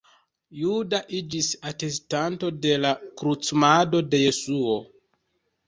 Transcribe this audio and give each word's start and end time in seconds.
Juda 0.61 1.01
iĝis 1.17 1.49
atestanto 1.73 2.51
de 2.65 2.73
la 2.87 2.95
krucumado 3.23 4.05
de 4.11 4.25
Jesuo. 4.25 4.83